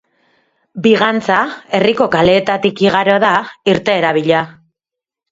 [0.85, 1.35] Bigantxa
[1.79, 3.35] herriko kaleetatik igaro da,
[3.75, 4.41] irteera bila.